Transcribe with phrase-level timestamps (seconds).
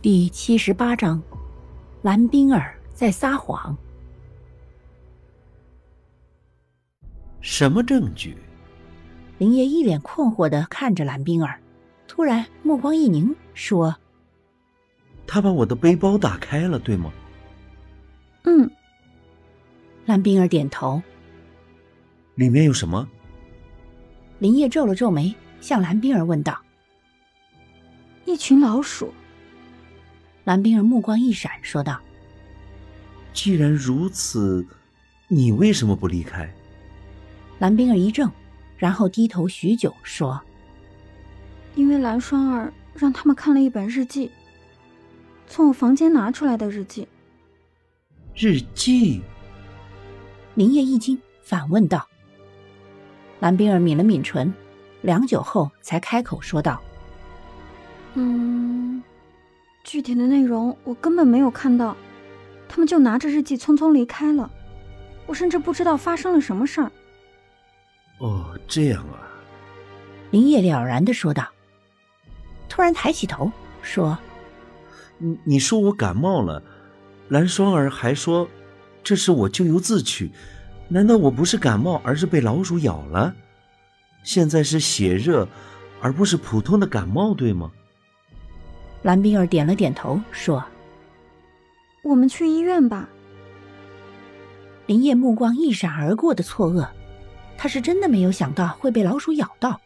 [0.00, 1.20] 第七十八章，
[2.02, 3.76] 蓝冰儿在撒谎。
[7.40, 8.36] 什么证据？
[9.38, 11.60] 林业一脸困惑的看着蓝冰儿，
[12.06, 13.92] 突然目光一凝，说
[15.26, 17.12] ：“他把我的背包打开了，对吗
[18.46, 18.70] ？”“嗯。”
[20.06, 21.02] 蓝冰儿点头。
[22.36, 23.04] “里面有什么？”
[24.38, 26.56] 林业皱了皱眉，向蓝冰儿问道
[28.26, 29.12] ：“一群老鼠。”
[30.48, 32.00] 蓝冰儿目光一闪，说道
[33.34, 34.66] ：“既然如此，
[35.28, 36.50] 你为什么不离开？”
[37.60, 38.32] 蓝冰儿一怔。
[38.78, 40.40] 然后低头许久，说
[41.76, 44.30] ：“因为蓝双儿让他们看了一本日记，
[45.46, 47.06] 从我房间拿出来的日记。”
[48.34, 49.20] 日记。
[50.54, 52.08] 林业一惊，反问道
[53.38, 54.50] ：“蓝冰儿抿了抿唇，
[55.02, 56.80] 良久后才开口说道
[58.14, 58.77] ：‘嗯，
[59.88, 61.96] 具体的内容我根本没有看到，
[62.68, 64.50] 他们就拿着日记匆匆离开了，
[65.24, 66.92] 我甚至不知道发生了什么事儿。’”
[68.20, 69.32] 哦，这样啊，
[70.30, 71.48] 林业了然的说道。
[72.68, 74.18] 突然抬起头说
[75.16, 76.62] ：“你你说我感冒了，
[77.28, 78.46] 蓝双儿还说
[79.02, 80.30] 这是我咎由自取，
[80.88, 83.34] 难道我不是感冒，而是被老鼠咬了？
[84.22, 85.48] 现在是血热，
[86.02, 87.72] 而不是普通的感冒，对吗？”
[89.02, 90.64] 蓝冰儿点了点头说
[92.02, 93.08] ：“我们去医院吧。”
[94.86, 96.88] 林业目光一闪而过的错愕。
[97.60, 99.80] 他是真的没有想到会被老鼠咬到。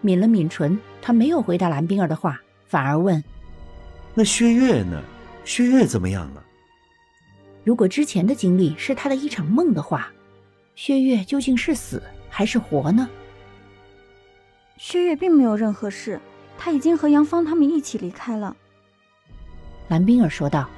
[0.00, 3.22] 抿了抿唇，他没有回答蓝冰儿的话，反而问
[4.14, 5.02] ：“那薛岳呢？
[5.44, 6.44] 薛岳怎么样了？”
[7.64, 10.12] 如果之前的经历是他的一场梦的话，
[10.76, 13.08] 薛岳究竟是死还是活呢？
[14.76, 16.20] 薛岳并没有任何事，
[16.58, 18.56] 他已经和杨芳他们一起离开了。
[19.88, 20.68] 蓝冰儿说道。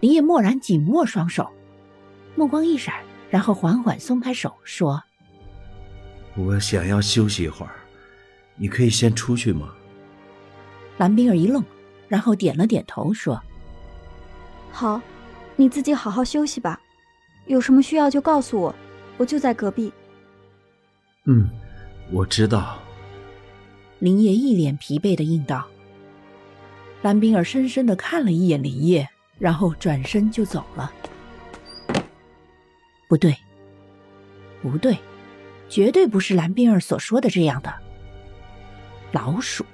[0.00, 1.50] 林业蓦然紧握双手，
[2.36, 2.94] 目光一闪。
[3.30, 5.02] 然后缓缓松开手，说
[6.36, 7.74] ：“我想要休息一会儿，
[8.54, 9.74] 你可以先出去吗？”
[10.98, 11.64] 蓝冰儿一愣，
[12.06, 13.42] 然后点了点头，说
[14.70, 15.00] ：“好，
[15.56, 16.80] 你自己好好休息吧，
[17.46, 18.72] 有什么需要就告诉我，
[19.16, 19.92] 我就在隔壁。
[21.26, 21.50] ”“嗯，
[22.12, 22.78] 我知道。”
[23.98, 25.66] 林业一脸疲惫的应道。
[27.02, 30.92] 蓝冰儿深深的看了一眼林业，然后转身就走了。
[33.08, 33.36] 不对，
[34.62, 34.98] 不对，
[35.68, 37.72] 绝对不是蓝冰儿所说的这样的。
[39.12, 39.64] 老鼠，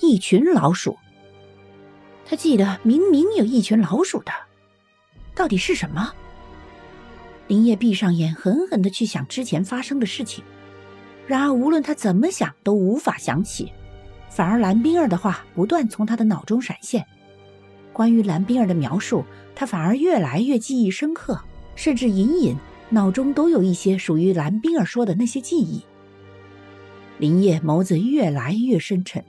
[0.00, 0.96] 一群老鼠。
[2.24, 4.32] 他记得明明有一群老鼠的，
[5.34, 6.12] 到底是什么？
[7.48, 10.44] 林业闭上眼，狠狠的去想之前发生的事情。
[11.28, 13.70] 然而无论他怎么想，都无法想起。
[14.30, 17.04] 反而蓝冰儿的话不断从他的脑中闪现。
[17.92, 19.24] 关于蓝冰儿的描述，
[19.54, 21.38] 他反而越来越记忆深刻，
[21.76, 22.56] 甚至隐隐。
[22.90, 25.84] 脑中都有一些属于蓝冰儿说的那些记忆。
[27.18, 29.22] 林业眸子越来越深沉，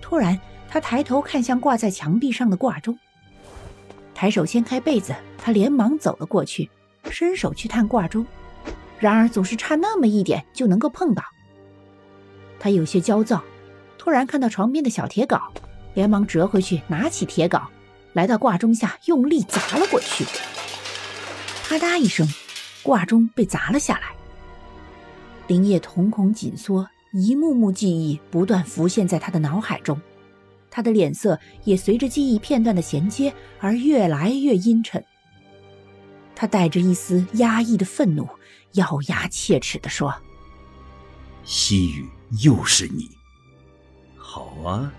[0.00, 0.36] 突然，
[0.68, 2.98] 他抬头看向挂在墙壁上的挂钟，
[4.14, 6.68] 抬手掀开被子，他连忙走了过去，
[7.08, 8.26] 伸手去探挂钟，
[8.98, 11.22] 然而总是差那么一点就能够碰到。
[12.58, 13.42] 他有些焦躁，
[13.96, 15.40] 突然看到床边的小铁镐，
[15.94, 17.62] 连忙折回去，拿起铁镐，
[18.12, 20.24] 来到挂钟下，用力砸了过去，
[21.64, 22.26] 啪嗒一声。
[22.80, 24.14] 挂钟被砸了下来，
[25.46, 30.00] 林业瞳孔紧缩，一幕幕记忆不断浮现在他的脑海中，
[30.70, 35.04] 他的脸色也随着记忆片段的衔接而越来越阴沉。
[36.40, 38.28] 他带着一丝压抑的愤怒，
[38.74, 40.14] 咬牙切齿地说
[41.42, 42.08] ：“西雨，
[42.44, 43.10] 又是你！
[44.16, 44.92] 好啊，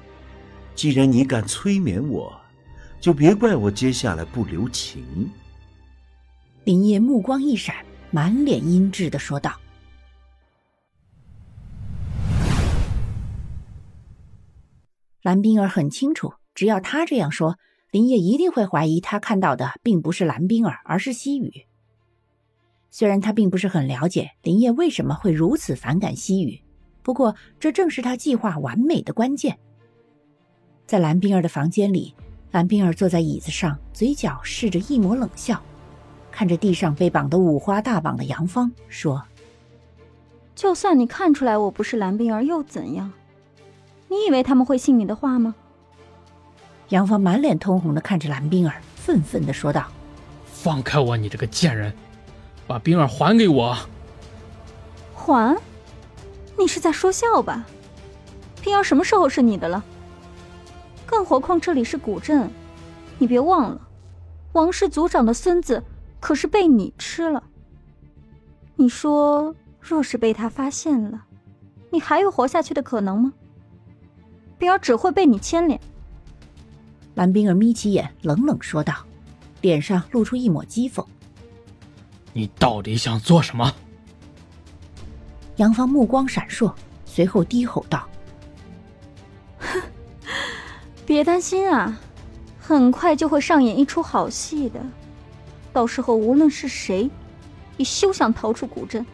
[0.75, 2.37] 既然你敢催眠我，
[2.99, 5.31] 就别怪我接下来不留情。”
[6.65, 9.57] 林业目光一闪，满脸阴鸷的说道
[15.23, 17.57] ：“蓝冰儿很清楚，只要他这样说，
[17.91, 21.65] 林业一定会怀疑他看到的并不是蓝冰儿，而是西雨。
[22.91, 26.61] 虽然他并不是很了解林业为什么会如此反感西雨，
[27.01, 29.57] 不过这正是他计划完美的关键。
[30.85, 32.13] 在蓝冰儿的房间里，
[32.51, 35.61] 蓝冰儿坐在椅子上，嘴角试着一抹冷笑。
[36.31, 39.23] 看着地上被绑得五花大绑的杨芳，说
[40.55, 43.11] ：“就算你看出来我不是蓝冰儿，又怎样？
[44.07, 45.55] 你以为他们会信你的话吗？”
[46.89, 49.85] 杨芳满脸通红的看着蓝冰儿，愤愤的说道
[50.45, 51.93] ：“放开我，你这个贱人！
[52.65, 53.77] 把冰儿还给我！”
[55.13, 55.55] 还？
[56.57, 57.65] 你是在说笑吧？
[58.61, 59.83] 冰儿什么时候是你的了？
[61.05, 62.49] 更何况这里是古镇，
[63.19, 63.81] 你别忘了，
[64.53, 65.83] 王氏族长的孙子
[66.19, 67.43] 可是被你吃了。
[68.75, 71.25] 你说，若是被他发现了，
[71.91, 73.33] 你还有活下去的可能吗？
[74.57, 75.79] 冰儿只会被你牵连。
[77.19, 78.95] 蓝冰儿眯起眼，冷冷说道，
[79.59, 81.05] 脸上露出一抹讥讽
[82.31, 83.75] ：“你到底想做什么？”
[85.57, 86.73] 杨芳目光闪烁，
[87.03, 88.07] 随后低吼道
[89.59, 89.81] ：“哼，
[91.05, 91.99] 别担心啊，
[92.57, 94.79] 很快就会上演一出好戏的。
[95.73, 97.11] 到时候无论是谁，
[97.75, 99.05] 也休想逃出古镇。”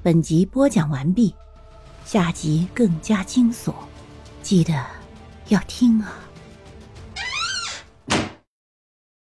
[0.00, 1.34] 本集播讲完毕，
[2.10, 3.74] 下集更加惊悚，
[4.42, 4.72] 记得
[5.48, 6.10] 要听啊！